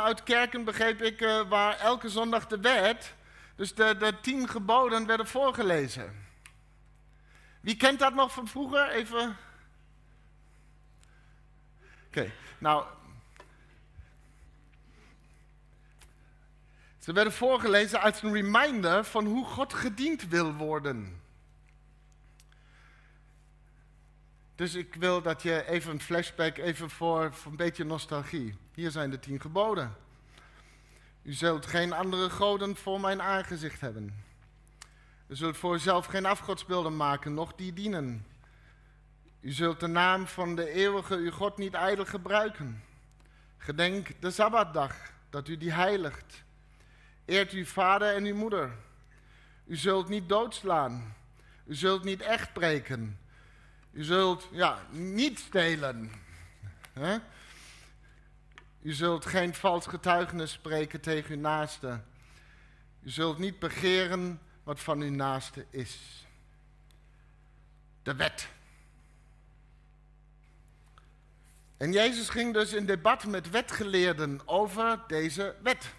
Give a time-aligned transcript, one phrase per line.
[0.00, 3.14] uit kerken, begreep ik, uh, waar elke zondag de wet,
[3.56, 6.26] dus de, de tien geboden, werden voorgelezen.
[7.60, 8.88] Wie kent dat nog van vroeger?
[8.88, 9.36] Even.
[12.06, 12.84] Oké, nou.
[16.98, 21.21] Ze werden voorgelezen als een reminder van hoe God gediend wil worden.
[24.62, 28.56] Dus ik wil dat je even een flashback, even voor, een beetje nostalgie.
[28.74, 29.96] Hier zijn de tien geboden.
[31.22, 34.24] U zult geen andere goden voor mijn aangezicht hebben.
[35.26, 38.26] U zult voor uzelf geen afgodsbeelden maken, noch die dienen.
[39.40, 42.84] U zult de naam van de eeuwige uw God niet ijdel gebruiken.
[43.58, 44.96] Gedenk de Sabbatdag,
[45.30, 46.42] dat u die heiligt.
[47.24, 48.76] Eert uw vader en uw moeder.
[49.66, 51.16] U zult niet doodslaan.
[51.64, 53.20] U zult niet echt breken.
[53.92, 56.12] U zult ja, niet stelen.
[58.82, 62.00] U zult geen vals getuigenis spreken tegen uw naaste.
[63.02, 66.26] U zult niet begeren wat van uw naaste is.
[68.02, 68.48] De wet.
[71.76, 75.94] En Jezus ging dus in debat met wetgeleerden over deze wet.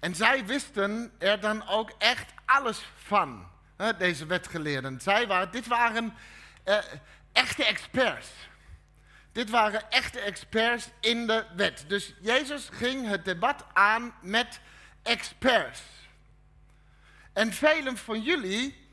[0.00, 3.46] En zij wisten er dan ook echt alles van,
[3.98, 5.00] deze wetgeleerden.
[5.00, 6.14] Zij waren, dit waren
[6.68, 6.78] uh,
[7.32, 8.28] echte experts.
[9.32, 11.84] Dit waren echte experts in de wet.
[11.88, 14.60] Dus Jezus ging het debat aan met
[15.02, 15.80] experts.
[17.32, 18.86] En velen van jullie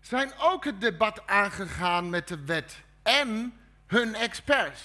[0.00, 4.82] zijn ook het debat aangegaan met de wet en hun experts.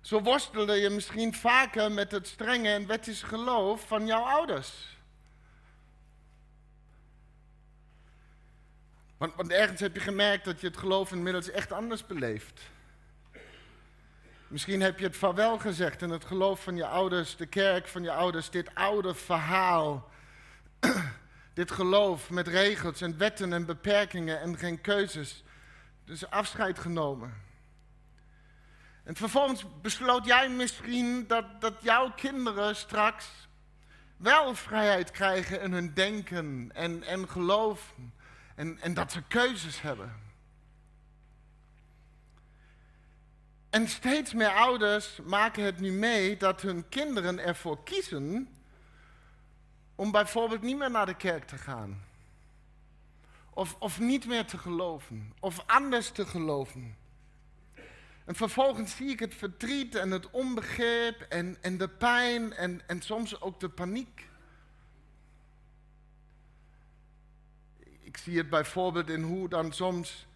[0.00, 4.95] Zo worstelde je misschien vaker met het strenge en wettische geloof van jouw ouders.
[9.16, 12.60] Want, ergens heb je gemerkt dat je het geloof inmiddels echt anders beleeft.
[14.48, 18.02] Misschien heb je het vaarwel gezegd en het geloof van je ouders, de kerk van
[18.02, 20.08] je ouders, dit oude verhaal.
[21.54, 25.44] dit geloof met regels en wetten en beperkingen en geen keuzes.
[26.04, 27.34] Dus afscheid genomen.
[29.04, 33.48] En vervolgens besloot jij misschien dat, dat jouw kinderen straks
[34.16, 37.94] wel vrijheid krijgen in hun denken en, en geloof.
[38.56, 40.24] En, en dat ze keuzes hebben.
[43.70, 48.48] En steeds meer ouders maken het nu mee dat hun kinderen ervoor kiezen
[49.94, 52.04] om bijvoorbeeld niet meer naar de kerk te gaan.
[53.50, 55.32] Of, of niet meer te geloven.
[55.40, 56.96] Of anders te geloven.
[58.24, 63.02] En vervolgens zie ik het verdriet en het onbegrip en, en de pijn en, en
[63.02, 64.28] soms ook de paniek.
[68.06, 70.26] Ik zie het bijvoorbeeld in hoe dan soms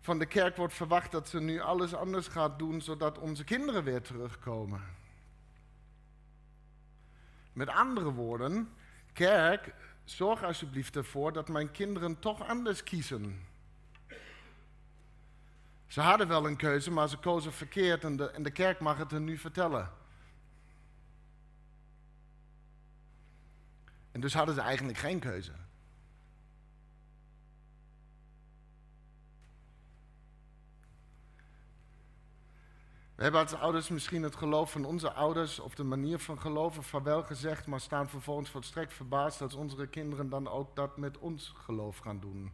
[0.00, 3.84] van de kerk wordt verwacht dat ze nu alles anders gaat doen, zodat onze kinderen
[3.84, 4.82] weer terugkomen.
[7.52, 8.72] Met andere woorden,
[9.12, 9.74] kerk,
[10.04, 13.46] zorg alsjeblieft ervoor dat mijn kinderen toch anders kiezen.
[15.86, 19.10] Ze hadden wel een keuze, maar ze kozen verkeerd en de, de kerk mag het
[19.10, 19.90] hen nu vertellen.
[24.12, 25.61] En dus hadden ze eigenlijk geen keuze.
[33.22, 37.02] Hebben als ouders misschien het geloof van onze ouders of de manier van geloven van
[37.02, 41.52] wel gezegd, maar staan vervolgens volstrekt verbaasd dat onze kinderen dan ook dat met ons
[41.56, 42.52] geloof gaan doen.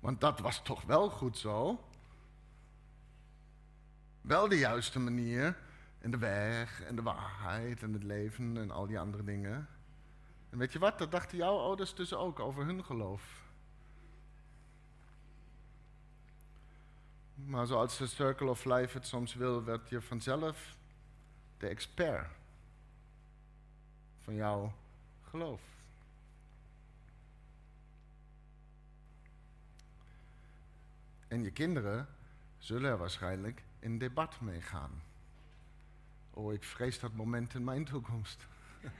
[0.00, 1.84] Want dat was toch wel goed zo?
[4.20, 5.58] Wel de juiste manier
[5.98, 9.68] en de weg en de waarheid en het leven en al die andere dingen.
[10.50, 13.42] En weet je wat, dat dachten jouw ouders dus ook over hun geloof.
[17.44, 20.76] Maar zoals de Circle of Life het soms wil, werd je vanzelf
[21.58, 22.30] de expert
[24.20, 24.74] van jouw
[25.22, 25.60] geloof.
[31.28, 32.08] En je kinderen
[32.58, 35.02] zullen er waarschijnlijk in debat mee gaan.
[36.30, 38.46] Oh, ik vrees dat moment in mijn toekomst.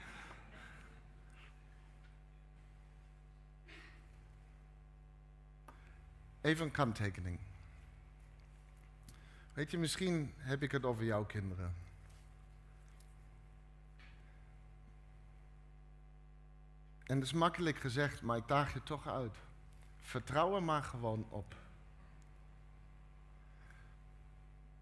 [6.41, 7.39] Even een kanttekening.
[9.53, 11.75] Weet je, misschien heb ik het over jouw kinderen.
[17.03, 19.37] En dat is makkelijk gezegd, maar ik daag je toch uit.
[19.99, 21.55] Vertrouw er maar gewoon op.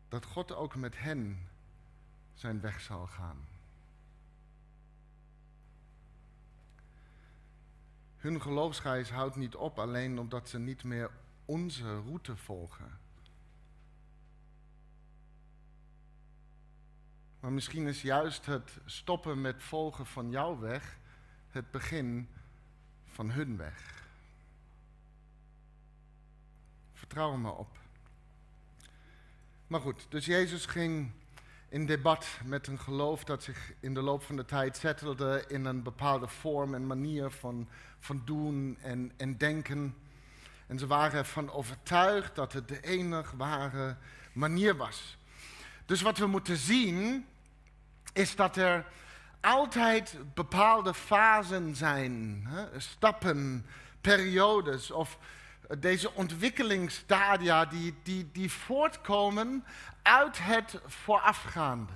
[0.09, 1.49] Dat God ook met hen
[2.33, 3.47] zijn weg zal gaan.
[8.17, 11.11] Hun geloofsreis houdt niet op alleen omdat ze niet meer
[11.45, 12.99] onze route volgen.
[17.41, 20.97] Maar misschien is juist het stoppen met volgen van jouw weg
[21.49, 22.29] het begin
[23.05, 24.03] van hun weg.
[26.93, 27.77] Vertrouw me op.
[29.67, 31.11] Maar goed, dus Jezus ging
[31.69, 35.65] in debat met een geloof dat zich in de loop van de tijd settelde in
[35.65, 39.95] een bepaalde vorm en manier van, van doen en, en denken.
[40.67, 43.97] En ze waren ervan overtuigd dat het de enige ware
[44.33, 45.17] manier was.
[45.85, 47.25] Dus wat we moeten zien
[48.13, 48.85] is dat er
[49.41, 52.79] altijd bepaalde fasen zijn, hè?
[52.79, 53.65] stappen,
[54.01, 55.17] periodes of
[55.77, 59.65] deze ontwikkelingsstadia die, die, die voortkomen
[60.01, 61.93] uit het voorafgaande.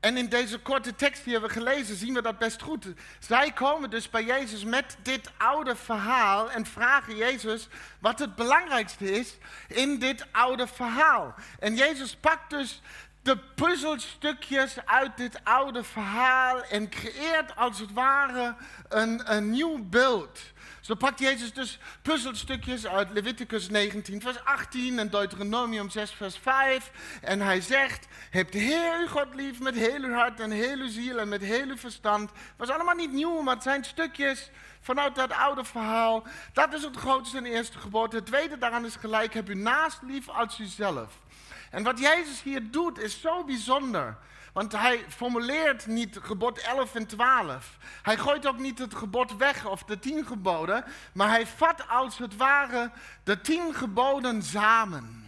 [0.00, 2.86] En in deze korte tekst die we gelezen zien we dat best goed.
[3.18, 7.68] Zij komen dus bij Jezus met dit oude verhaal en vragen Jezus
[7.98, 9.36] wat het belangrijkste is
[9.68, 11.34] in dit oude verhaal.
[11.58, 12.82] En Jezus pakt dus
[13.26, 18.56] de puzzelstukjes uit dit oude verhaal en creëert als het ware
[18.88, 20.40] een, een nieuw beeld.
[20.80, 26.90] Zo pakt Jezus dus puzzelstukjes uit Leviticus 19, vers 18 en Deuteronomium 6, vers 5.
[27.22, 30.78] En hij zegt, heb de Heer uw God lief met heel uw hart en heel
[30.78, 32.30] uw ziel en met heel uw verstand.
[32.56, 34.50] Was allemaal niet nieuw, maar het zijn stukjes
[34.80, 36.26] vanuit dat oude verhaal.
[36.52, 38.12] Dat is het grootste en eerste gebod.
[38.12, 41.24] Het tweede daaraan is gelijk, heb u naast lief als uzelf.
[41.70, 44.16] En wat Jezus hier doet is zo bijzonder.
[44.52, 47.76] Want hij formuleert niet gebod 11 en 12.
[48.02, 50.84] Hij gooit ook niet het gebod weg of de tien geboden.
[51.12, 52.90] Maar hij vat als het ware
[53.22, 55.24] de tien geboden samen.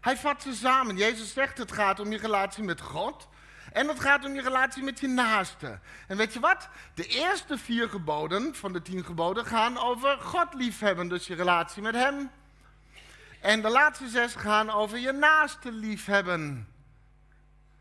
[0.00, 0.96] Hij vat ze samen.
[0.96, 3.28] Jezus zegt het gaat om je relatie met God.
[3.72, 5.78] En het gaat om je relatie met je naaste.
[6.06, 6.68] En weet je wat?
[6.94, 11.08] De eerste vier geboden van de tien geboden gaan over God liefhebben.
[11.08, 12.30] Dus je relatie met hem.
[13.46, 16.68] En de laatste zes gaan over je naaste liefhebben.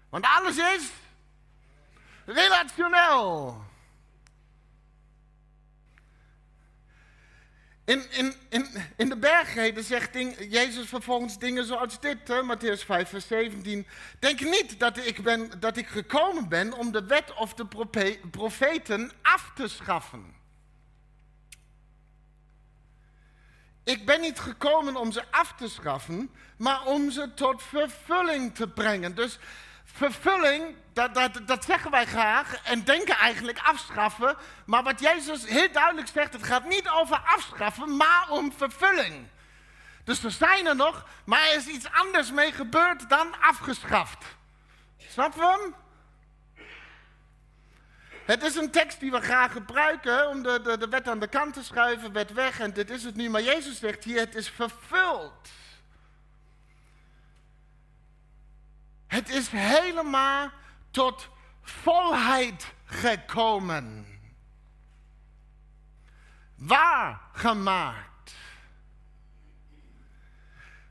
[0.10, 0.92] Want alles is
[2.26, 3.64] relationeel.
[7.86, 10.14] In, in, in, in de bergreden zegt
[10.50, 13.88] Jezus vervolgens dingen zoals dit, hè, Matthäus 5, vers 17.
[14.20, 17.68] Denk niet dat ik, ben, dat ik gekomen ben om de wet of de
[18.32, 20.36] profeten af te schaffen.
[23.86, 28.68] Ik ben niet gekomen om ze af te schaffen, maar om ze tot vervulling te
[28.68, 29.16] brengen.
[29.16, 29.40] Dus
[29.84, 34.36] vervulling, dat, dat, dat zeggen wij graag en denken eigenlijk afschaffen.
[34.66, 39.28] Maar wat Jezus heel duidelijk zegt, het gaat niet over afschaffen, maar om vervulling.
[40.04, 44.26] Dus er zijn er nog, maar er is iets anders mee gebeurd dan afgeschaft.
[44.98, 45.74] Snap je?
[48.26, 51.28] Het is een tekst die we graag gebruiken om de, de, de wet aan de
[51.28, 53.30] kant te schuiven, wet weg en dit is het nu.
[53.30, 55.50] Maar Jezus zegt hier, het is vervuld.
[59.08, 60.50] Het is helemaal
[60.92, 61.30] tot
[61.62, 64.06] volheid gekomen.
[66.56, 68.34] Waar gemaakt.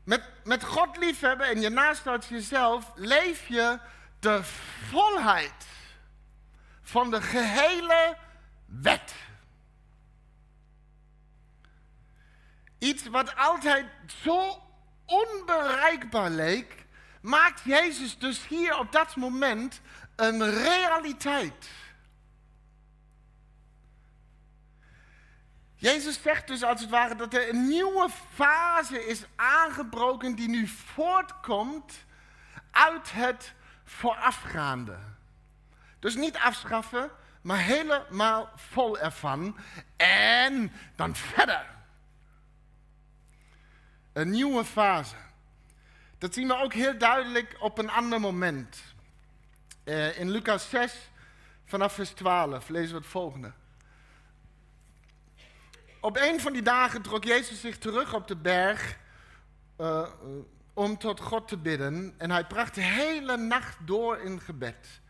[0.05, 3.79] Met, met God liefhebben en je naast jezelf leef je
[4.19, 4.41] de
[4.91, 5.73] volheid
[6.85, 8.17] van de gehele
[8.67, 9.15] wet.
[12.79, 13.87] Iets wat altijd
[14.23, 14.63] zo
[15.05, 16.87] onbereikbaar leek,
[17.20, 19.81] maakt Jezus dus hier op dat moment
[20.17, 21.69] een realiteit.
[25.75, 30.67] Jezus zegt dus als het ware dat er een nieuwe fase is aangebroken die nu
[30.67, 32.05] voortkomt
[32.70, 33.55] uit het
[33.85, 34.99] voorafgaande.
[36.05, 37.11] Dus niet afschaffen,
[37.43, 39.56] maar helemaal vol ervan.
[39.96, 41.67] En dan verder.
[44.13, 45.15] Een nieuwe fase.
[46.19, 48.82] Dat zien we ook heel duidelijk op een ander moment.
[49.84, 51.11] Uh, in Lucas 6,
[51.65, 53.53] vanaf vers 12, lezen we het volgende.
[56.01, 58.99] Op een van die dagen trok Jezus zich terug op de berg
[59.81, 60.08] uh,
[60.75, 62.15] om tot God te bidden.
[62.19, 65.03] En hij bracht de hele nacht door in gebed.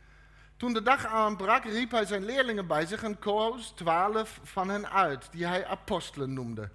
[0.65, 4.91] Toen de dag aanbrak, riep hij zijn leerlingen bij zich en koos twaalf van hen
[4.91, 6.71] uit, die hij apostelen noemde.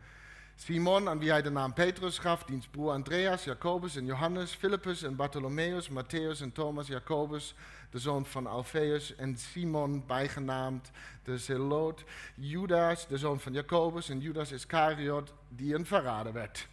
[0.55, 5.03] Simon, aan wie hij de naam Petrus gaf, diens broer Andreas, Jacobus en Johannes, Philippus
[5.03, 7.55] en Bartholomeus, Matthäus en Thomas, Jacobus,
[7.89, 10.91] de zoon van Alpheus, en Simon, bijgenaamd
[11.23, 12.03] de Zeloot,
[12.35, 16.67] Judas, de zoon van Jacobus, en Judas Iscariot, die een verrader werd.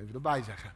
[0.00, 0.72] Even erbij zeggen.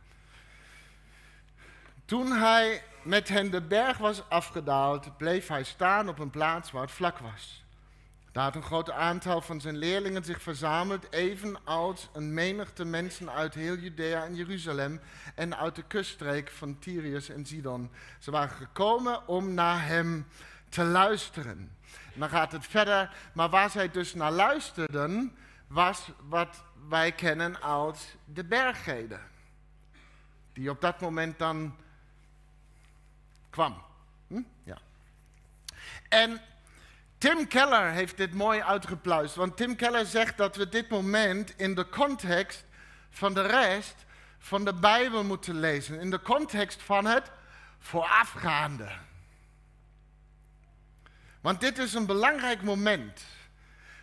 [2.11, 6.83] Toen hij met hen de berg was afgedaald, bleef hij staan op een plaats waar
[6.83, 7.65] het vlak was.
[8.33, 13.55] Daar had een groot aantal van zijn leerlingen zich verzameld, evenals een menigte mensen uit
[13.55, 15.01] heel Judea en Jeruzalem
[15.35, 17.91] en uit de kuststreek van Tyrus en Sidon.
[18.19, 20.27] Ze waren gekomen om naar hem
[20.69, 21.77] te luisteren.
[22.15, 25.37] En dan gaat het verder, maar waar zij dus naar luisterden,
[25.67, 29.21] was wat wij kennen als de berggeden.
[30.53, 31.75] Die op dat moment dan
[33.51, 33.83] kwam.
[34.27, 34.43] Hm?
[34.63, 34.79] Ja.
[36.09, 36.41] En
[37.19, 39.35] Tim Keller heeft dit mooi uitgepluist.
[39.35, 42.65] Want Tim Keller zegt dat we dit moment in de context
[43.11, 43.95] van de rest
[44.39, 46.01] van de Bijbel moeten lezen.
[46.01, 47.31] In de context van het
[47.79, 48.89] voorafgaande.
[51.41, 53.25] Want dit is een belangrijk moment.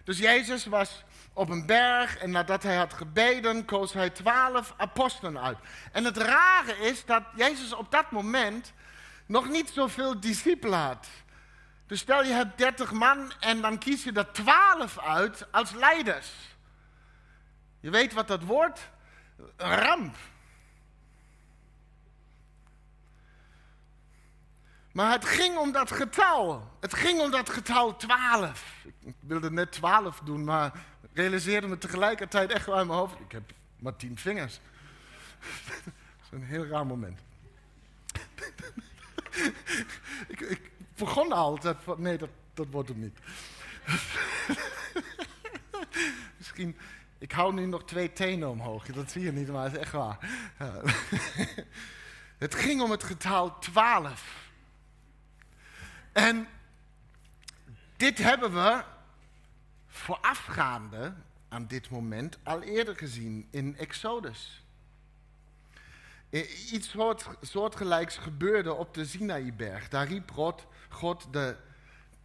[0.03, 5.39] Dus Jezus was op een berg en nadat hij had gebeden, koos hij twaalf apostelen
[5.39, 5.57] uit.
[5.91, 8.73] En het rare is dat Jezus op dat moment
[9.27, 11.07] nog niet zoveel discipelen had.
[11.87, 16.31] Dus stel je hebt 30 man en dan kies je er 12 uit als leiders.
[17.79, 18.89] Je weet wat dat wordt?
[19.57, 20.15] Ramp.
[24.91, 26.71] Maar het ging om dat getal.
[26.79, 28.85] Het ging om dat getal 12.
[28.99, 30.71] Ik wilde net 12 doen, maar
[31.13, 33.19] realiseerde me tegelijkertijd echt wel mijn hoofd.
[33.19, 34.59] Ik heb maar 10 vingers.
[35.65, 35.93] dat
[36.23, 37.26] is een heel raar moment.
[40.27, 41.59] Ik, ik, begon al.
[41.59, 43.19] Dat, nee, dat, dat wordt hem niet.
[46.37, 46.77] Misschien,
[47.17, 48.85] ik hou nu nog twee tenen omhoog.
[48.85, 50.17] Dat zie je niet, maar het is echt waar.
[52.45, 54.49] het ging om het getal 12.
[56.11, 56.47] En
[57.97, 58.83] dit hebben we
[59.87, 61.13] voorafgaande
[61.49, 64.65] aan dit moment al eerder gezien in Exodus.
[66.71, 69.89] Iets soort, soortgelijks gebeurde op de Sinaïberg.
[69.89, 71.55] Daar riep God, God de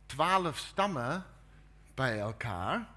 [0.06, 1.24] twaalf stammen
[1.94, 2.88] bij elkaar.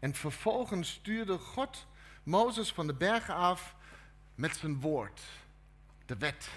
[0.00, 1.86] En vervolgens stuurde God
[2.22, 3.74] Mozes van de bergen af
[4.34, 5.20] met zijn woord,
[6.06, 6.48] de wet.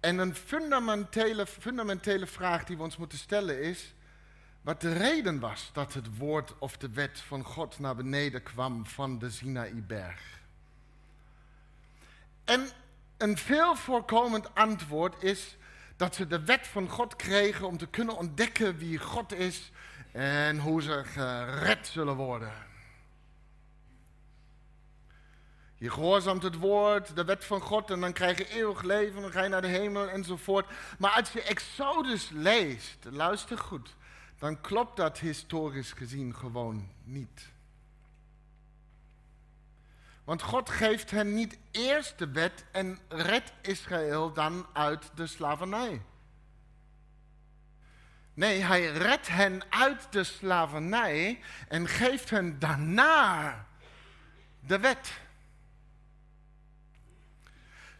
[0.00, 3.94] En een fundamentele, fundamentele vraag die we ons moeten stellen is,
[4.60, 8.86] wat de reden was dat het woord of de wet van God naar beneden kwam
[8.86, 10.37] van de Sinaïberg.
[12.48, 12.68] En
[13.16, 15.56] een veel voorkomend antwoord is
[15.96, 19.70] dat ze de wet van God kregen om te kunnen ontdekken wie God is
[20.12, 22.52] en hoe ze gered zullen worden.
[25.74, 29.30] Je gehoorzaamt het woord, de wet van God en dan krijg je eeuwig leven, dan
[29.30, 30.66] ga je naar de hemel enzovoort.
[30.98, 33.96] Maar als je Exodus leest, luister goed,
[34.38, 37.56] dan klopt dat historisch gezien gewoon niet.
[40.28, 46.02] Want God geeft hen niet eerst de wet en redt Israël dan uit de slavernij.
[48.34, 53.66] Nee, hij redt hen uit de slavernij en geeft hen daarna
[54.60, 55.20] de wet.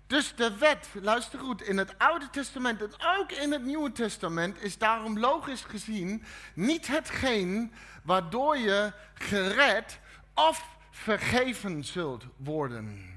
[0.07, 4.63] Dus de wet, luister goed, in het Oude Testament en ook in het Nieuwe Testament
[4.63, 9.99] is daarom logisch gezien niet hetgeen waardoor je gered
[10.35, 13.17] of vergeven zult worden.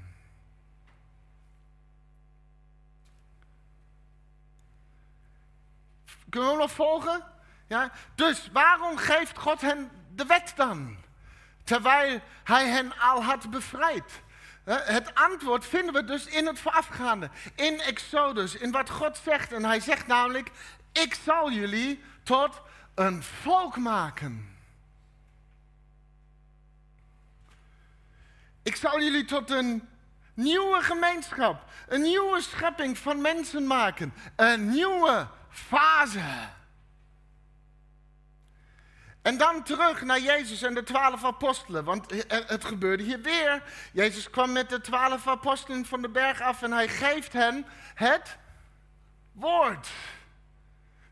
[6.28, 7.24] Kunnen we nog volgen?
[7.66, 7.92] Ja?
[8.14, 10.96] Dus waarom geeft God hen de wet dan?
[11.64, 14.22] Terwijl hij hen al had bevrijd.
[14.64, 17.30] Het antwoord vinden we dus in het voorafgaande.
[17.54, 19.52] In Exodus, in wat God zegt.
[19.52, 20.50] En hij zegt namelijk,
[20.92, 22.60] ik zal jullie tot
[22.94, 24.56] een volk maken.
[28.62, 29.88] Ik zal jullie tot een
[30.34, 34.14] nieuwe gemeenschap, een nieuwe schepping van mensen maken.
[34.36, 36.50] Een nieuwe fase.
[39.22, 43.62] En dan terug naar Jezus en de twaalf apostelen, want het gebeurde hier weer.
[43.92, 48.36] Jezus kwam met de twaalf apostelen van de berg af en hij geeft hen het
[49.32, 49.88] woord.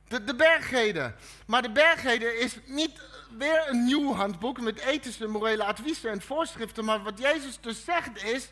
[0.09, 1.17] De, de bergheden.
[1.47, 3.01] Maar de bergheden is niet
[3.39, 6.85] weer een nieuw handboek met ethische morele adviezen en voorschriften.
[6.85, 8.51] Maar wat Jezus dus zegt is,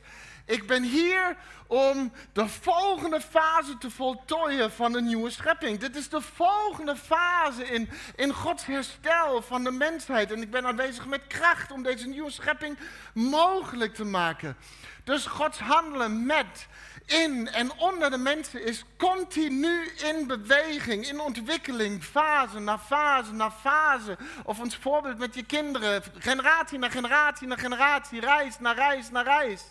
[0.48, 5.78] ik ben hier om de volgende fase te voltooien van de nieuwe schepping.
[5.78, 10.32] Dit is de volgende fase in, in Gods herstel van de mensheid.
[10.32, 12.78] En ik ben aanwezig met kracht om deze nieuwe schepping
[13.14, 14.56] mogelijk te maken.
[15.04, 16.66] Dus Gods handelen met
[17.08, 23.50] in en onder de mensen is continu in beweging, in ontwikkeling, fase na fase na
[23.50, 24.16] fase.
[24.44, 29.22] Of ons voorbeeld met je kinderen, generatie na generatie na generatie, reis na reis na
[29.22, 29.62] reis.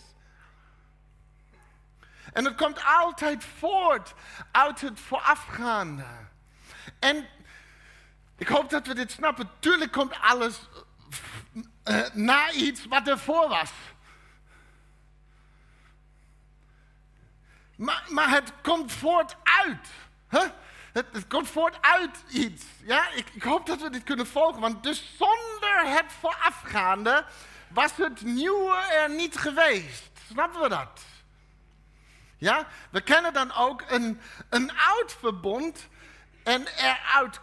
[2.33, 4.13] En het komt altijd voort
[4.51, 6.05] uit het voorafgaande.
[6.99, 7.27] En
[8.37, 9.49] Ik hoop dat we dit snappen.
[9.59, 10.59] Tuurlijk komt alles
[11.83, 13.71] uh, na iets wat ervoor was.
[17.77, 19.87] Maar, het komt voort uit.
[20.27, 22.65] Het, het, komt voort uit iets.
[22.83, 23.09] Ja?
[23.09, 24.61] Ik, ik, hoop dat we dit kunnen volgen.
[24.61, 27.25] Want dus zonder het voorafgaande
[27.67, 30.09] was het nieuwe er niet geweest.
[30.31, 31.01] Snappen we dat?
[32.37, 32.67] Ja?
[32.89, 35.87] We kennen dan ook een, een oud verbond.
[36.43, 37.39] En eruit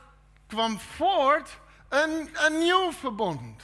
[0.47, 3.62] kwam voort een, een nieuw verbond.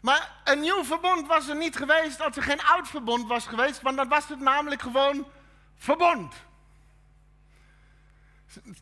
[0.00, 3.82] Maar een nieuw verbond was er niet geweest als er geen oud verbond was geweest,
[3.82, 5.26] want dan was het namelijk gewoon
[5.74, 6.34] verbond.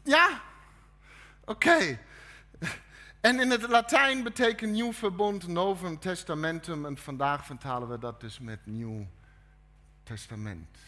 [0.02, 0.40] Ja?
[1.44, 1.98] Oké.
[3.20, 8.38] En in het Latijn betekent nieuw verbond novum testamentum en vandaag vertalen we dat dus
[8.38, 9.06] met nieuw
[10.02, 10.78] testament.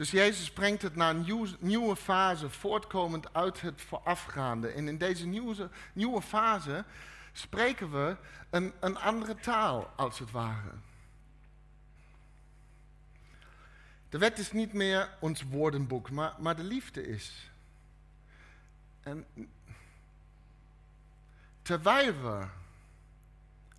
[0.00, 4.68] Dus Jezus brengt het naar een nieuwe fase, voortkomend uit het voorafgaande.
[4.68, 6.84] En in deze nieuwe, nieuwe fase
[7.32, 8.16] spreken we
[8.50, 10.72] een, een andere taal, als het ware.
[14.08, 17.50] De wet is niet meer ons woordenboek, maar, maar de liefde is.
[19.00, 19.26] En
[21.62, 22.46] terwijl we,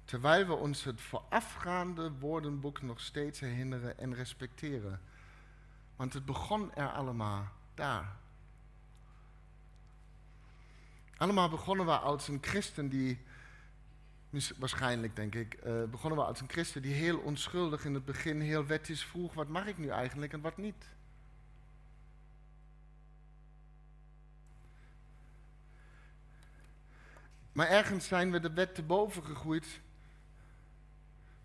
[0.05, 5.01] terwijl we ons het voorafgaande woordenboek nog steeds herinneren en respecteren
[6.01, 8.15] want het begon er allemaal daar.
[11.17, 13.19] Allemaal begonnen we als een christen die,
[14.57, 18.41] waarschijnlijk denk ik, uh, begonnen we als een christen die heel onschuldig in het begin
[18.41, 20.85] heel wettisch vroeg, wat mag ik nu eigenlijk en wat niet?
[27.51, 29.81] Maar ergens zijn we de wet te boven gegroeid.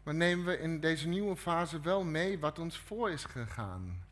[0.02, 4.05] Maar nemen we in deze nieuwe fase wel mee wat ons voor is gegaan.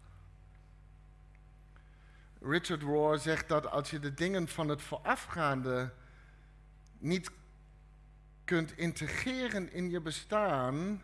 [2.46, 5.92] Richard Rohr zegt dat als je de dingen van het voorafgaande
[6.98, 7.30] niet
[8.44, 11.02] kunt integreren in je bestaan,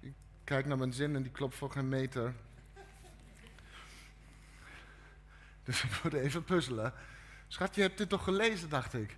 [0.00, 0.14] Ik
[0.58, 2.34] kijk naar mijn zin en die klopt voor geen meter.
[5.64, 6.92] Dus ik moet even puzzelen.
[7.48, 9.16] Schat, je hebt dit toch gelezen, dacht ik.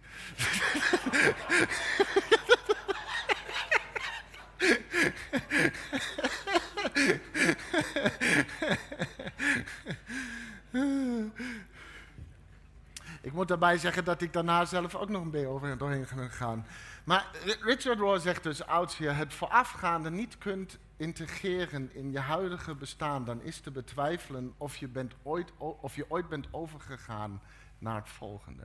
[13.45, 16.67] Moet daarbij zeggen dat ik daarna zelf ook nog een beetje over doorheen gegaan.
[17.05, 17.27] Maar
[17.61, 23.25] Richard Rohr zegt dus, als je het voorafgaande niet kunt integreren in je huidige bestaan,
[23.25, 27.43] dan is te betwijfelen of je, bent ooit, of je ooit bent overgegaan
[27.79, 28.65] naar het volgende.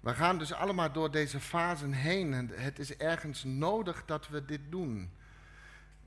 [0.00, 4.44] We gaan dus allemaal door deze fasen heen en het is ergens nodig dat we
[4.44, 5.12] dit doen.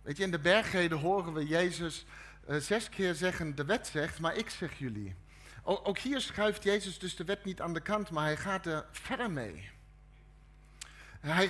[0.05, 2.05] Weet je, in de bergreden horen we Jezus
[2.49, 5.15] uh, zes keer zeggen, de wet zegt, maar ik zeg jullie.
[5.63, 8.85] ook hier schuift Jezus dus de wet niet aan de kant, maar hij gaat er
[8.91, 9.69] verder mee.
[11.19, 11.49] Hij,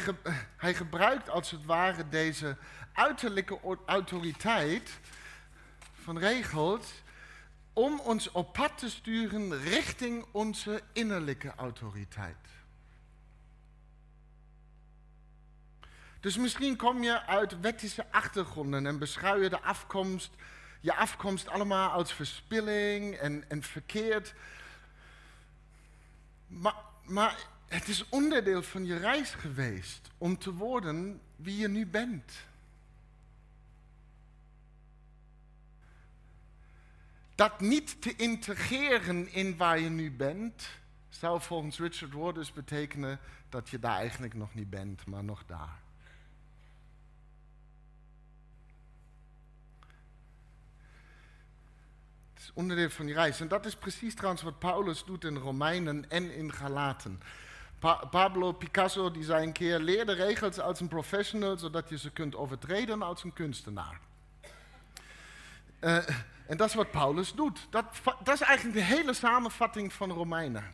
[0.57, 2.57] hij gebruikt als het ware deze
[2.93, 4.99] uiterlijke autoriteit
[5.93, 7.03] van regels
[7.73, 12.54] om ons op pad te sturen richting onze innerlijke autoriteit.
[16.25, 20.35] Dus misschien kom je uit wettische achtergronden en beschouw je de afkomst,
[20.81, 24.33] je afkomst allemaal als verspilling en, en verkeerd.
[26.47, 31.88] Maar, maar het is onderdeel van je reis geweest om te worden wie je nu
[31.88, 32.33] bent.
[37.35, 40.69] Dat niet te integreren in waar je nu bent,
[41.09, 45.83] zou volgens Richard Waters betekenen dat je daar eigenlijk nog niet bent, maar nog daar.
[52.53, 53.39] Onderdeel van die reis.
[53.39, 57.21] En dat is precies trouwens wat Paulus doet in Romeinen en in Galaten.
[58.10, 62.12] Pablo Picasso die zei een keer, leer de regels als een professional, zodat je ze
[62.12, 63.99] kunt overtreden als een kunstenaar.
[65.81, 65.97] Uh,
[66.47, 67.67] en dat is wat Paulus doet.
[67.69, 67.86] Dat,
[68.34, 70.73] is eigenlijk de hele samenvatting van Romeinen.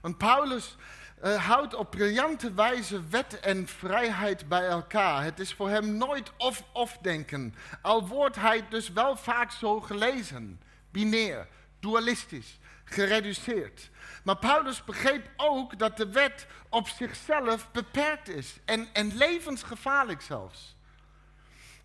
[0.00, 0.76] Want Paulus
[1.24, 5.22] uh, houdt op briljante wijze wet en vrijheid bij elkaar.
[5.22, 7.54] Het is voor hem nooit of-of denken.
[7.82, 10.60] Al wordt hij dus wel vaak zo gelezen.
[10.90, 11.46] Binair,
[11.80, 13.90] dualistisch, gereduceerd.
[14.24, 18.58] Maar Paulus begreep ook dat de wet op zichzelf beperkt is.
[18.64, 20.76] En, en levensgevaarlijk zelfs.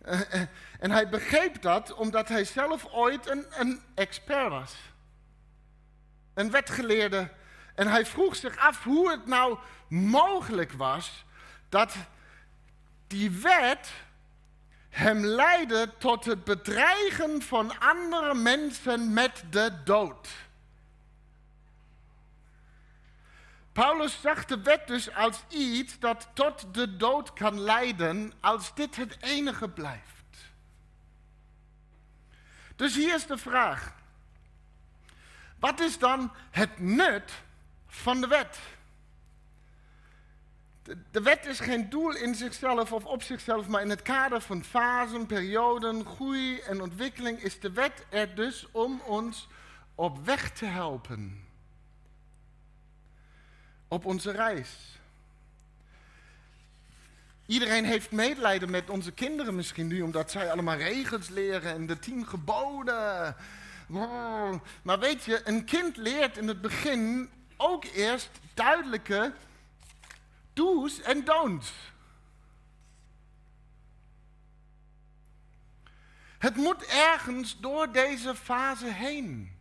[0.01, 0.47] Eh, eh,
[0.79, 4.75] en hij begreep dat omdat hij zelf ooit een, een expert was.
[6.33, 7.29] een wetgeleerde.
[7.75, 11.25] En hij vroeg zich af hoe het nou mogelijk was
[11.69, 11.95] dat
[13.07, 13.91] die wet
[14.95, 20.27] hem leidde tot het bedreigen van andere mensen met de dood.
[23.71, 28.95] Paulus zag de wet dus als iets dat tot de dood kan leiden als dit
[28.95, 30.53] het enige blijft.
[32.75, 33.93] Dus hier is de vraag.
[35.59, 37.31] Wat is dan het nut
[37.87, 38.59] van de wet?
[41.11, 44.63] De, wet is geen doel in zichzelf of op zichzelf, maar in het kader van
[44.63, 49.47] fasen, perioden, groei en ontwikkeling is de wet er dus om ons
[49.95, 51.43] op weg te helpen.
[53.87, 54.99] Op onze reis.
[57.45, 61.99] Iedereen heeft medelijden met onze kinderen misschien nu, omdat zij allemaal regels leren en de
[61.99, 63.35] tien geboden.
[64.81, 69.33] Maar weet je, een kind leert in het begin ook eerst duidelijke
[70.55, 71.73] do's en don'ts.
[76.37, 79.53] Het moet ergens door deze fase heen.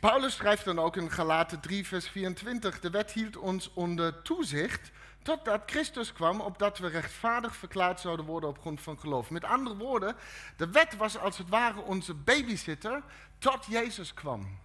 [0.00, 4.90] Paulus schrijft dan ook in Galaten 3, vers 24: De wet hield ons onder toezicht
[5.22, 9.30] totdat Christus kwam, opdat we rechtvaardig verklaard zouden worden op grond van geloof.
[9.30, 10.16] Met andere woorden,
[10.56, 13.02] de wet was als het ware onze babysitter
[13.38, 14.58] tot Jezus kwam.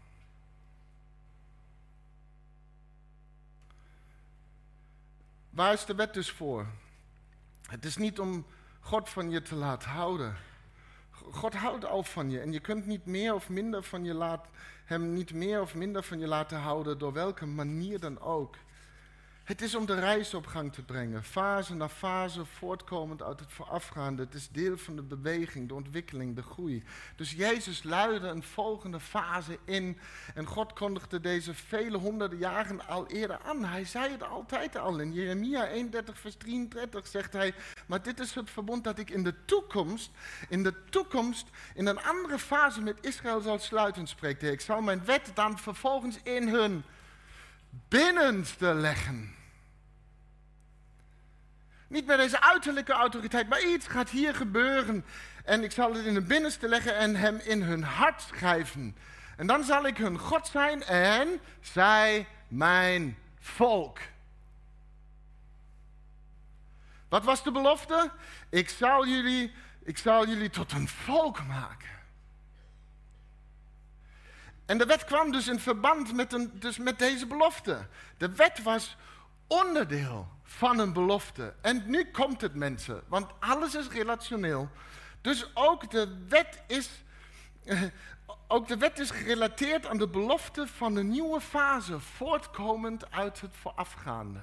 [5.58, 6.68] Waar is de wet dus voor?
[7.68, 8.46] Het is niet om
[8.80, 10.36] God van je te laten houden.
[11.12, 14.52] God houdt al van je en je kunt niet meer of minder van je laten,
[14.86, 18.56] hem niet meer of minder van je laten houden door welke manier dan ook.
[19.48, 23.52] Het is om de reis op gang te brengen, fase na fase, voortkomend uit het
[23.52, 24.24] voorafgaande.
[24.24, 26.84] Het is deel van de beweging, de ontwikkeling, de groei.
[27.16, 30.00] Dus Jezus luidde een volgende fase in
[30.36, 33.64] en God kondigde deze vele honderden jaren al eerder aan.
[33.64, 35.00] Hij zei het altijd al.
[35.00, 37.54] In Jeremia 31, vers 33 zegt hij,
[37.86, 40.12] maar dit is het verbond dat ik in de toekomst,
[40.50, 44.52] in de toekomst, in een andere fase met Israël zal sluiten, spreekt hij.
[44.52, 46.84] Ik zal mijn wet dan vervolgens in hun
[47.88, 49.37] binnenste leggen.
[51.88, 55.06] Niet met deze uiterlijke autoriteit, maar iets gaat hier gebeuren.
[55.46, 58.96] En ik zal het in hun binnenste leggen en hem in hun hart schrijven.
[59.38, 64.00] En dan zal ik hun God zijn en zij mijn volk.
[67.10, 68.12] Wat was de belofte?
[68.50, 71.90] Ik zal jullie, ik zal jullie tot een volk maken.
[74.66, 77.88] En de wet kwam dus in verband met, een, dus met deze belofte.
[78.18, 78.98] De wet was
[79.48, 81.54] onderdeel van een belofte.
[81.62, 84.70] En nu komt het mensen, want alles is relationeel.
[85.22, 86.90] Dus ook de wet is,
[87.64, 87.82] eh,
[88.48, 93.56] ook de wet is gerelateerd aan de belofte van de nieuwe fase, voortkomend uit het
[93.56, 94.42] voorafgaande.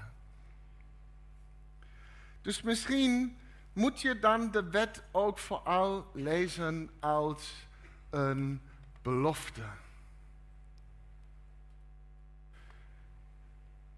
[2.43, 3.39] Dus misschien
[3.73, 7.67] moet je dan de wet ook vooral lezen als
[8.11, 8.61] een
[9.03, 9.63] belofte.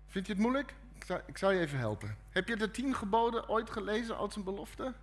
[0.06, 0.74] Vind je het moeilijk?
[1.26, 2.16] Ik zal, je even helpen.
[2.30, 4.94] Heb je de tien geboden ooit gelezen als een belofte?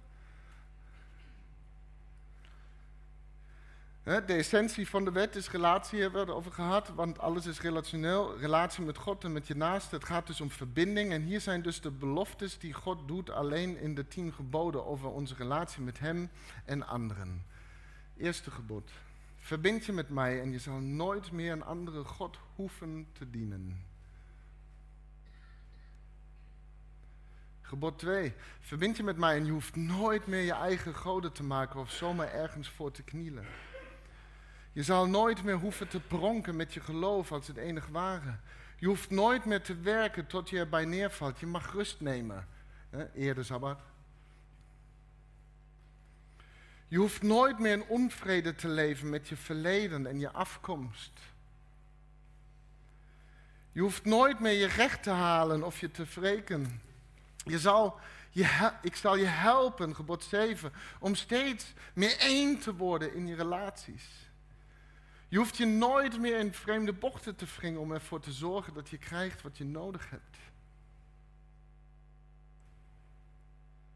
[4.04, 7.62] De essentie van de wet is relatie, hebben we het over gehad, want alles is
[7.62, 8.38] relationeel.
[8.38, 9.96] Relatie met God en met je naaste.
[9.96, 11.12] Het gaat dus om verbinding.
[11.12, 15.10] En hier zijn dus de beloftes die God doet alleen in de tien geboden over
[15.10, 16.30] onze relatie met Hem
[16.66, 17.46] en anderen.
[18.18, 18.92] Eerste gebod.
[19.38, 23.92] Verbind je met mij en je zal nooit meer een andere God hoeven te dienen.
[27.74, 28.34] Gebod 2.
[28.60, 31.92] Verbind je met mij en je hoeft nooit meer je eigen goden te maken of
[31.92, 33.46] zomaar ergens voor te knielen.
[34.74, 38.38] Je zal nooit meer hoeven te pronken met je geloof als het enig ware.
[38.78, 41.40] Je hoeft nooit meer te werken tot je erbij neervalt.
[41.40, 42.48] Je mag rust nemen.
[43.14, 43.80] Eerder Sabbat.
[46.88, 51.20] Je hoeft nooit meer in onvrede te leven met je verleden en je afkomst.
[53.72, 56.92] Je hoeft nooit meer je recht te halen of je te wreken.
[57.44, 63.14] Je zal je, ik zal je helpen, gebod 7, om steeds meer één te worden
[63.14, 64.32] in je relaties.
[65.28, 68.90] Je hoeft je nooit meer in vreemde bochten te wringen om ervoor te zorgen dat
[68.90, 70.38] je krijgt wat je nodig hebt.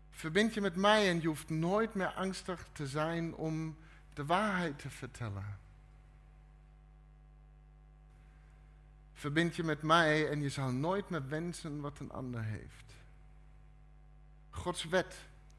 [0.09, 3.77] Verbind je met mij en je hoeft nooit meer angstig te zijn om
[4.13, 5.59] de waarheid te vertellen.
[9.13, 12.86] Verbind je met mij en je zal nooit meer wensen wat een ander heeft.
[14.57, 15.15] Gods wet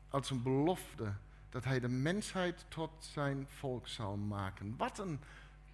[0.08, 1.12] als een belofte
[1.48, 4.74] dat hij de mensheid tot zijn volk zal maken.
[4.76, 5.20] Wat een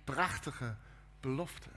[0.04, 0.76] prachtige
[1.20, 1.68] belofte.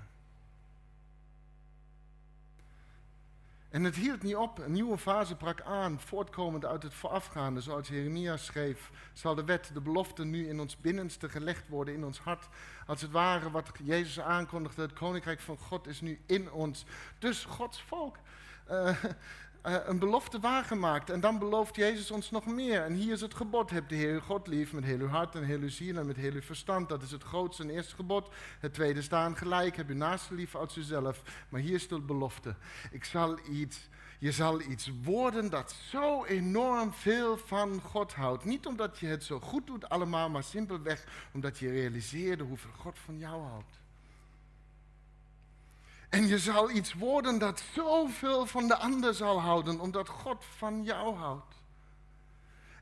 [3.70, 4.60] En het hield niet op.
[4.60, 7.62] Een nieuwe fase brak aan, voortkomend uit het voorafgaande.
[7.62, 12.06] Zoals Jeremia schreef, zal de wet, de belofte nu in ons binnenste gelegd worden, in
[12.06, 12.48] ons hart.
[12.86, 16.86] Als het ware wat Jezus aankondigde, het koninkrijk van God is nu in ons.
[17.20, 18.18] Dus Gods volk.
[18.72, 19.04] Uh,
[19.65, 21.10] uh, een belofte waargemaakt.
[21.10, 22.84] En dan belooft Jezus ons nog meer.
[22.84, 23.70] En hier is het gebod.
[23.70, 26.15] Heb de Heer God lief met heel uw hart en heel uw ziel en met
[26.15, 26.89] heel uw verstand.
[26.89, 28.30] Dat is het grootste en eerste gebod.
[28.60, 29.76] Het tweede staan gelijk.
[29.76, 31.22] Heb uw naaste lief als uzelf.
[31.50, 32.56] Maar hier is de belofte.
[32.91, 33.89] Ik zal iets,
[34.20, 38.46] je zal iets worden dat zo enorm veel van God houdt.
[38.46, 43.00] Niet omdat je het zo goed doet allemaal, maar simpelweg omdat je realiseerde hoeveel God
[43.00, 43.87] van jou houdt.
[46.10, 50.84] En je zal iets worden dat zoveel van de ander zal houden, omdat God van
[50.84, 51.56] jou houdt.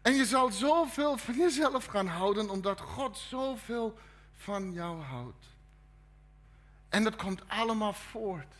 [0.02, 3.98] En je zal zoveel van jezelf gaan houden, omdat God zoveel
[4.36, 5.46] van jou houdt.
[6.90, 8.56] En dat komt allemaal voort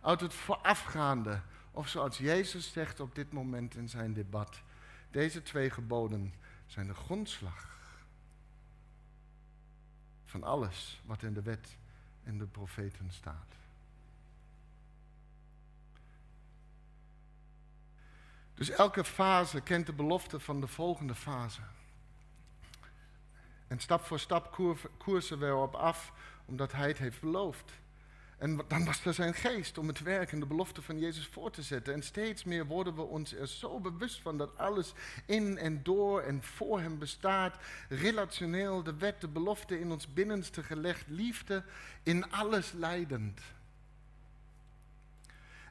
[0.00, 1.40] uit het voorafgaande.
[1.70, 4.60] Of zoals Jezus zegt op dit moment in zijn debat.
[5.10, 6.34] Deze twee geboden
[6.66, 7.70] zijn de grondslag
[10.24, 11.76] van alles wat in de wet
[12.24, 13.61] en de profeten staat.
[18.54, 21.60] Dus elke fase kent de belofte van de volgende fase.
[23.66, 26.12] En stap voor stap koersen we erop af,
[26.44, 27.72] omdat hij het heeft beloofd.
[28.42, 31.50] En dan was er zijn geest om het werk en de belofte van Jezus voor
[31.50, 31.94] te zetten.
[31.94, 34.92] En steeds meer worden we ons er zo bewust van dat alles
[35.26, 37.56] in en door en voor hem bestaat.
[37.88, 41.64] Relationeel, de wet, de belofte in ons binnenste gelegd, liefde
[42.02, 43.40] in alles leidend.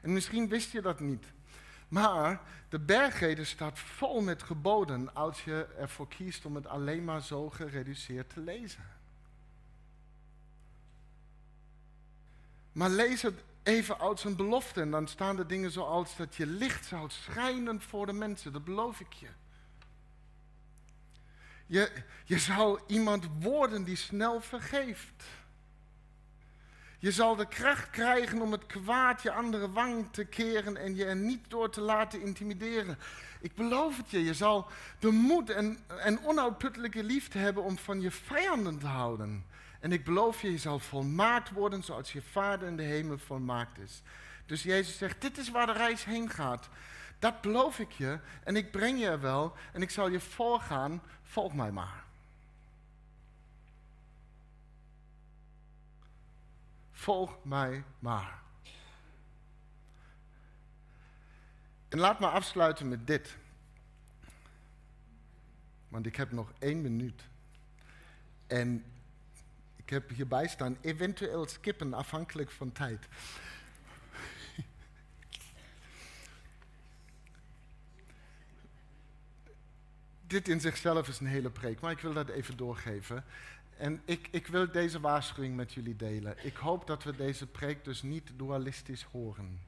[0.02, 1.24] En misschien wist je dat niet.
[1.92, 7.22] Maar de bergreden staat vol met geboden als je ervoor kiest om het alleen maar
[7.22, 8.84] zo gereduceerd te lezen.
[12.72, 16.46] Maar lees het even als een belofte en dan staan er dingen zoals dat je
[16.46, 19.28] licht zou schijnen voor de mensen, dat beloof ik je.
[21.66, 21.92] Je,
[22.24, 25.24] je zou iemand worden die snel vergeeft.
[27.02, 31.04] Je zal de kracht krijgen om het kwaad je andere wang te keren en je
[31.04, 32.98] er niet door te laten intimideren.
[33.40, 34.66] Ik beloof het je, je zal
[34.98, 39.44] de moed en, en onuitputtelijke liefde hebben om van je vijanden te houden.
[39.80, 43.78] En ik beloof je, je zal volmaakt worden zoals je Vader in de hemel volmaakt
[43.78, 44.02] is.
[44.46, 46.68] Dus Jezus zegt, dit is waar de reis heen gaat.
[47.18, 51.02] Dat beloof ik je en ik breng je er wel en ik zal je voorgaan,
[51.22, 52.04] volg mij maar.
[57.02, 58.40] Volg mij maar.
[61.88, 63.36] En laat me afsluiten met dit.
[65.88, 67.22] Want ik heb nog één minuut.
[68.46, 68.84] En
[69.76, 73.08] ik heb hierbij staan, eventueel skippen afhankelijk van tijd.
[80.26, 83.24] dit in zichzelf is een hele preek, maar ik wil dat even doorgeven.
[83.82, 86.44] En ik, ik wil deze waarschuwing met jullie delen.
[86.44, 89.60] Ik hoop dat we deze preek dus niet dualistisch horen.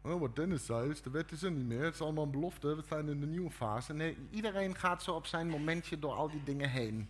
[0.00, 1.84] Oh, wat Dennis zei, de wet is er niet meer.
[1.84, 2.76] Het is allemaal een belofte.
[2.76, 3.94] We zijn in de nieuwe fase.
[3.94, 7.08] Nee, iedereen gaat zo op zijn momentje door al die dingen heen.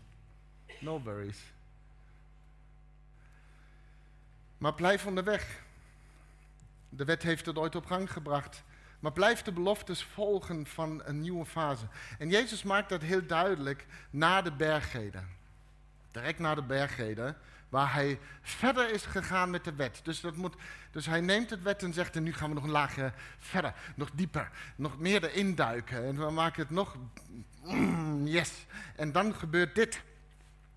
[0.81, 1.53] No worries.
[4.59, 5.62] Maar blijf onderweg.
[6.88, 8.64] De wet heeft het ooit op gang gebracht.
[8.99, 11.85] Maar blijf de beloftes volgen van een nieuwe fase.
[12.19, 15.29] En Jezus maakt dat heel duidelijk na de bergreden.
[16.11, 17.37] Direct na de bergreden,
[17.69, 20.01] waar hij verder is gegaan met de wet.
[20.03, 20.55] Dus, dat moet,
[20.91, 23.75] dus hij neemt het wet en zegt, en nu gaan we nog een laagje verder,
[23.97, 26.05] nog dieper, nog meer erin duiken.
[26.05, 26.97] En we maken het nog,
[28.25, 28.53] yes.
[28.97, 30.03] En dan gebeurt dit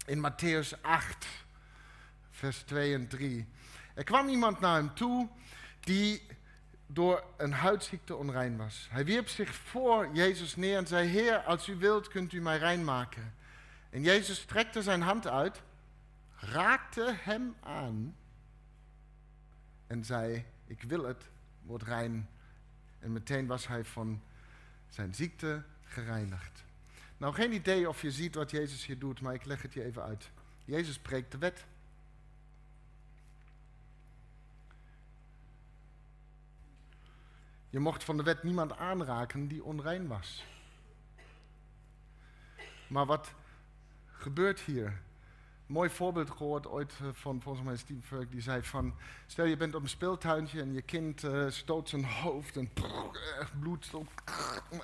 [0.06, 1.28] in Matthäus 8,
[2.32, 3.48] vers 2 en 3.
[3.94, 5.30] Er kwam iemand naar hem toe
[5.80, 6.28] die
[6.94, 8.88] door een huidziekte onrein was.
[8.90, 12.58] Hij wierp zich voor Jezus neer en zei: Heer, als u wilt, kunt u mij
[12.58, 13.34] rein maken.
[13.90, 15.62] En Jezus strekte zijn hand uit,
[16.36, 18.16] raakte hem aan
[19.88, 21.30] en zei: Ik wil het,
[21.62, 22.30] word rein.
[23.00, 24.22] En meteen was hij van
[24.88, 26.64] zijn ziekte gereinigd.
[27.18, 29.84] Nou, geen idee of je ziet wat Jezus hier doet, maar ik leg het je
[29.84, 30.30] even uit.
[30.66, 31.66] Jezus spreekt de wet.
[37.72, 40.46] Je mocht van de wet niemand aanraken die onrein was.
[42.88, 43.34] Maar wat
[44.06, 45.02] gebeurt hier?
[45.72, 48.94] Mooi voorbeeld gehoord ooit eh, van volgens mij Steve Furk, die zei van,
[49.28, 52.70] stel je bent op een speeltuintje en je kind uh, stoot zijn hoofd en
[53.60, 53.92] bloed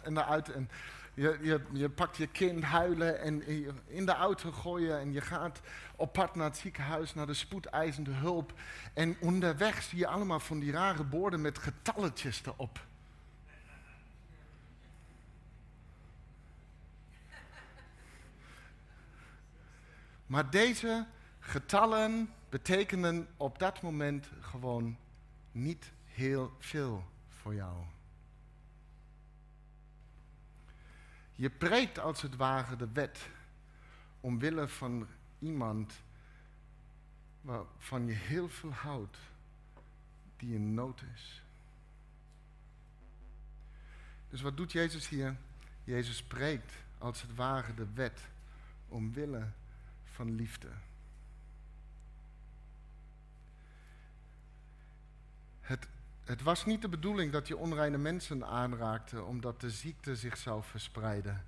[0.04, 0.70] en eruit en
[1.14, 3.48] Je, je, je pakt je kind huilen en
[3.88, 5.62] in de auto gooien en je gaat
[5.96, 8.54] op pad naar het ziekenhuis, naar de spoedeisende hulp.
[8.94, 12.80] En onderweg zie je allemaal van die rare borden met getalletjes erop.
[20.28, 21.06] Maar deze
[21.40, 24.98] getallen betekenen op dat moment gewoon
[25.52, 27.84] niet heel veel voor jou.
[31.32, 33.30] Je preekt als het ware de wet
[34.20, 35.08] omwille van
[35.40, 35.94] iemand
[37.42, 39.18] waarvan je heel veel houdt,
[40.38, 41.44] die in nood is.
[44.30, 45.36] Dus wat doet Jezus hier?
[45.84, 48.28] Jezus spreekt als het ware de wet
[48.88, 49.48] omwille
[50.18, 50.68] van liefde.
[55.60, 55.88] Het,
[56.24, 60.64] het was niet de bedoeling dat je onreine mensen aanraakte, omdat de ziekte zich zou
[60.64, 61.46] verspreiden.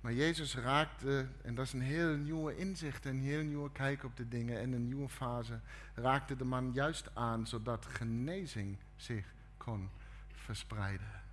[0.00, 4.16] Maar Jezus raakte, en dat is een heel nieuwe inzicht, een heel nieuwe kijk op
[4.16, 5.60] de dingen en een nieuwe fase,
[5.94, 9.90] raakte de man juist aan, zodat genezing zich kon
[10.34, 11.25] verspreiden.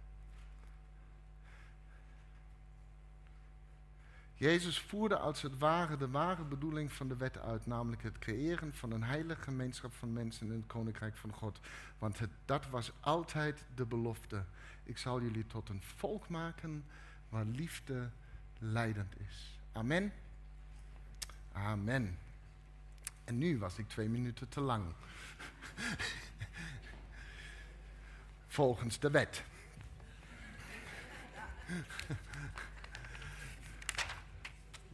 [4.44, 8.74] Jezus voerde als het ware de ware bedoeling van de wet uit, namelijk het creëren
[8.74, 11.60] van een heilige gemeenschap van mensen in het koninkrijk van God.
[11.98, 14.44] Want dat was altijd de belofte.
[14.84, 16.86] Ik zal jullie tot een volk maken
[17.30, 18.10] waar liefde
[18.60, 19.60] leidend is.
[19.72, 20.14] Amen.
[21.52, 22.18] Amen.
[23.24, 24.86] En nu was ik twee minuten te lang.
[28.48, 29.44] Volgens de wet.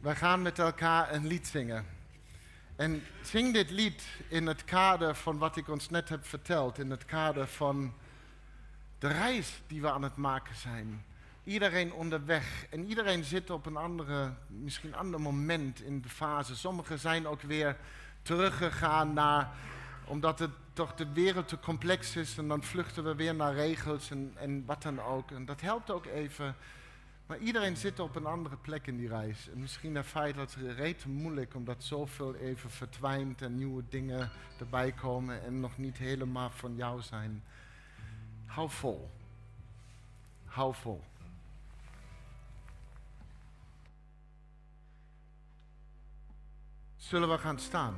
[0.00, 1.86] Wij gaan met elkaar een lied zingen.
[2.76, 6.78] En zing dit lied in het kader van wat ik ons net heb verteld.
[6.78, 7.94] In het kader van
[8.98, 11.04] de reis die we aan het maken zijn.
[11.44, 12.66] Iedereen onderweg.
[12.70, 16.56] En iedereen zit op een andere, misschien ander moment in de fase.
[16.56, 17.76] Sommigen zijn ook weer
[18.22, 19.50] teruggegaan naar,
[20.04, 22.38] omdat het toch de wereld te complex is.
[22.38, 25.30] En dan vluchten we weer naar regels en, en wat dan ook.
[25.30, 26.56] En dat helpt ook even
[27.30, 29.48] maar iedereen zit op een andere plek in die reis.
[29.48, 34.30] En misschien het feit dat het reet moeilijk, omdat zoveel even verdwijnt en nieuwe dingen
[34.58, 37.42] erbij komen en nog niet helemaal van jou zijn.
[38.46, 39.10] Hou vol.
[40.44, 41.02] Hou vol.
[46.96, 47.94] Zullen we gaan staan?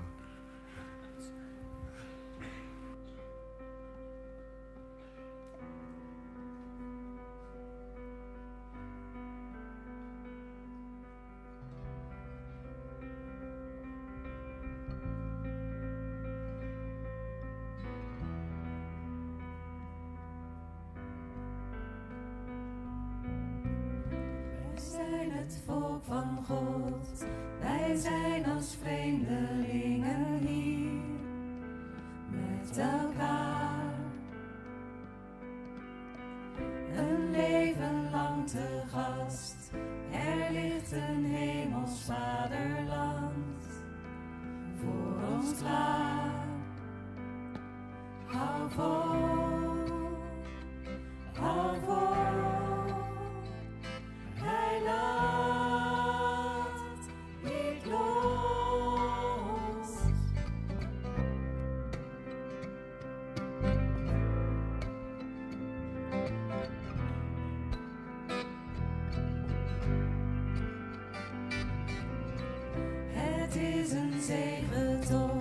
[73.52, 75.31] het is een zegentocht.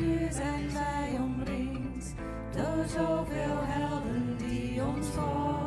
[0.00, 2.14] Nu zijn wij omringd
[2.56, 5.65] door zoveel helden die ons voor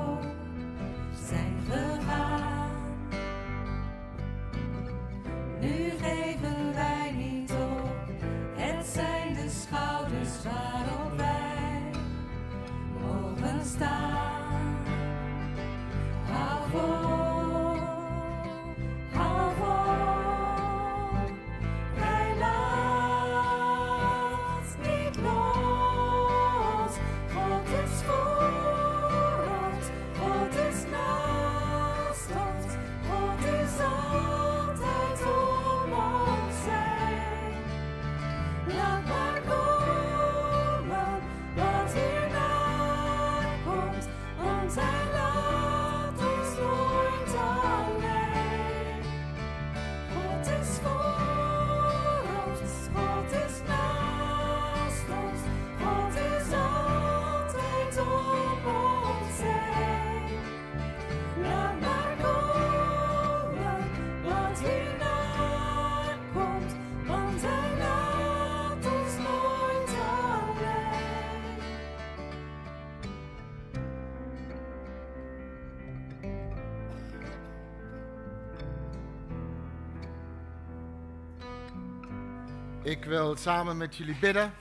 [82.90, 84.54] Ik wil samen met jullie bidden.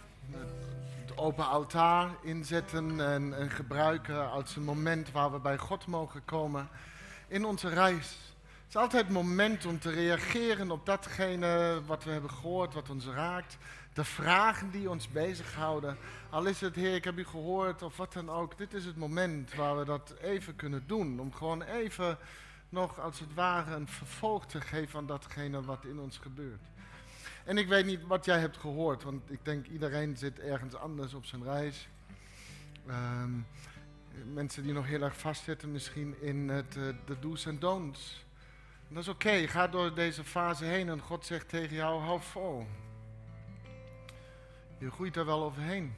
[1.01, 6.25] Het open altaar inzetten en, en gebruiken als een moment waar we bij God mogen
[6.25, 6.69] komen
[7.29, 8.17] in onze reis.
[8.41, 12.91] Het is altijd het moment om te reageren op datgene wat we hebben gehoord, wat
[12.91, 13.57] ons raakt.
[13.93, 15.97] De vragen die ons bezighouden.
[16.31, 18.59] Al is het, Heer, ik heb u gehoord of wat dan ook.
[18.59, 21.21] Dit is het moment waar we dat even kunnen doen.
[21.21, 22.19] Om gewoon even
[22.69, 26.63] nog als het ware een vervolg te geven aan datgene wat in ons gebeurt.
[27.49, 31.15] En ik weet niet wat jij hebt gehoord, want ik denk iedereen zit ergens anders
[31.15, 31.89] op zijn reis.
[32.87, 33.31] Ehm,
[34.33, 38.25] mensen die nog heel erg vastzitten misschien in het, eh, de do's en don'ts.
[38.89, 42.67] Dat is oké, ga door deze fase heen en God zegt tegen jou, hou vol.
[44.79, 45.95] Je groeit er wel overheen.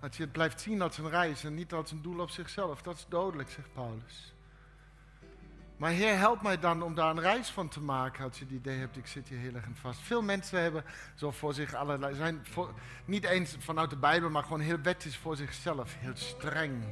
[0.00, 2.82] Als je het blijft zien als een reis en niet als een doel op zichzelf,
[2.82, 4.33] dat is dodelijk, zegt Paulus.
[5.84, 8.52] Maar Heer, help mij dan om daar een reis van te maken als je het
[8.52, 10.00] idee hebt, ik zit hier heel erg vast.
[10.00, 12.44] Veel mensen hebben zo voor zich allerlei, zijn
[13.04, 16.84] niet eens vanuit de Bijbel, maar gewoon heel wettisch voor zichzelf, heel streng.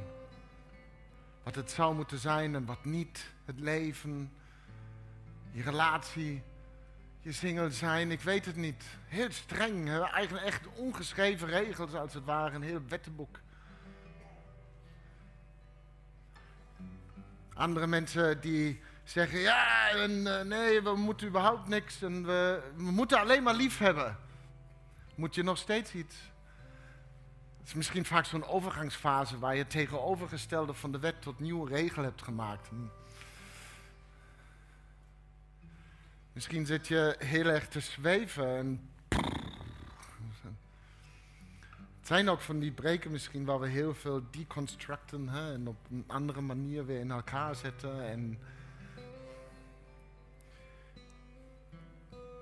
[1.43, 4.31] Wat het zou moeten zijn en wat niet, het leven,
[5.51, 6.43] je relatie,
[7.19, 8.83] je single zijn, ik weet het niet.
[9.05, 13.39] Heel streng, eigenlijk echt ongeschreven regels als het ware, een heel wettenboek.
[17.53, 23.19] Andere mensen die zeggen, ja, en, eh, nee, we moeten überhaupt niks en we, moeten
[23.19, 24.17] alleen maar lief hebben.
[25.15, 26.15] Moet je nog steeds iets?
[27.57, 32.03] Het is misschien vaak zo'n overgangsfase waar je tegenovergestelde van de wet tot nieuwe regel
[32.03, 32.67] hebt gemaakt.
[32.67, 32.75] Hm.
[36.33, 38.92] Misschien zit je heel erg te zweven en
[42.03, 46.03] het zijn ook van die breken misschien waar we heel veel deconstructen en op een
[46.07, 48.07] andere manier weer in elkaar zetten.
[48.09, 48.39] En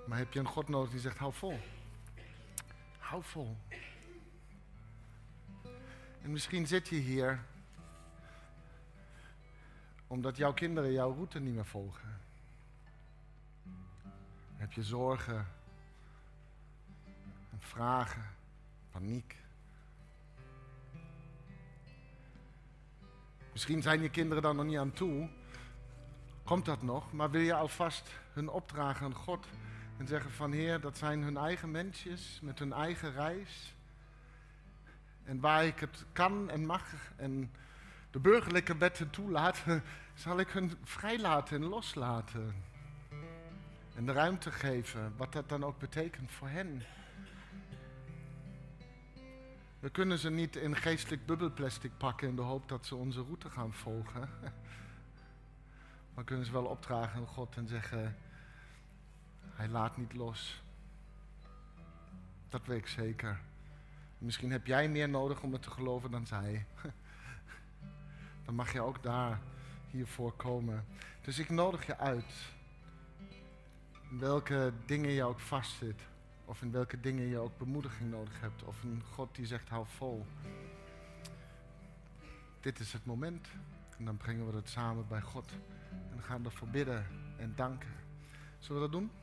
[0.08, 1.60] maar heb je een God nodig die zegt, hou vol.
[2.98, 3.58] Hou vol.
[6.22, 7.46] En misschien zit je hier
[10.08, 12.20] omdat jouw kinderen jouw route niet meer volgen.
[14.56, 15.48] Heb je zorgen
[17.52, 18.26] en vragen,
[18.92, 19.40] paniek.
[23.52, 25.30] Misschien zijn je kinderen dan nog niet aan toe.
[26.44, 27.12] Komt dat nog?
[27.12, 29.48] Maar wil je alvast hun opdragen aan God
[29.98, 33.76] en zeggen van Heer, dat zijn hun eigen mensjes met hun eigen reis.
[35.24, 36.84] En waar ik het kan en mag
[37.16, 37.52] en
[38.12, 39.84] de burgerlijke wetten toelaten,
[40.14, 42.56] zal ik hun vrijlaten en loslaten.
[43.96, 46.84] En de ruimte geven, wat dat dan ook betekent voor hen.
[49.82, 53.50] We kunnen ze niet in geestelijk bubbelplastic pakken in de hoop dat ze onze route
[53.50, 54.30] gaan volgen.
[56.14, 58.18] Maar kunnen ze wel opdragen aan God en zeggen,
[59.46, 60.64] hij laat niet los.
[62.50, 63.40] Dat weet ik zeker.
[64.18, 66.66] Misschien heb jij meer nodig om het te geloven dan zij.
[68.46, 69.40] Dan mag je ook daar
[69.92, 70.86] hiervoor komen.
[71.22, 72.34] Dus ik nodig je uit.
[74.10, 76.02] Welke dingen je ook vastzit.
[76.52, 78.64] Of in welke dingen je ook bemoediging nodig hebt.
[78.64, 80.26] Of een God die zegt, hou vol.
[82.60, 83.48] Dit is het moment.
[83.98, 85.52] En dan brengen we het samen bij God.
[86.12, 87.06] En gaan we ervoor bidden
[87.38, 87.90] en danken.
[88.60, 89.21] Zullen we dat doen?